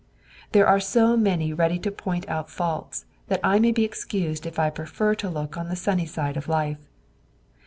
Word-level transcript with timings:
There 0.53 0.65
are 0.65 0.79
so 0.79 1.15
many 1.15 1.53
ready 1.53 1.77
to 1.77 1.91
point 1.91 2.27
out 2.27 2.49
faults, 2.49 3.05
that 3.27 3.39
I 3.43 3.59
may 3.59 3.71
be 3.71 3.83
excused 3.83 4.47
if 4.47 4.57
I 4.57 4.71
prefer 4.71 5.13
to 5.13 5.29
look 5.29 5.57
on 5.57 5.69
the 5.69 5.75
sunny 5.75 6.07
side 6.07 6.37
of 6.37 6.47
life. 6.49 6.79